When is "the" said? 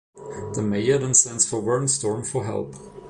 0.55-0.63